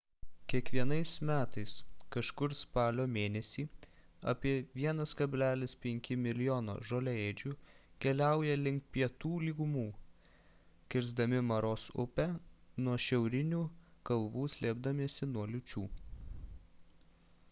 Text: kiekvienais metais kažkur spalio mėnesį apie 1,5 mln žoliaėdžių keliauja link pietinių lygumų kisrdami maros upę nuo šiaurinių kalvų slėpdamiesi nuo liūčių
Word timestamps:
kiekvienais 0.51 1.09
metais 1.29 1.73
kažkur 2.13 2.55
spalio 2.59 3.03
mėnesį 3.17 3.65
apie 4.33 4.53
1,5 4.83 6.17
mln 6.23 6.75
žoliaėdžių 6.93 7.53
keliauja 8.07 8.57
link 8.63 8.89
pietinių 8.97 9.43
lygumų 9.45 9.85
kisrdami 10.97 11.43
maros 11.53 11.85
upę 12.07 12.27
nuo 12.89 12.97
šiaurinių 13.07 13.63
kalvų 14.13 14.49
slėpdamiesi 14.57 15.31
nuo 15.39 15.47
liūčių 15.55 15.89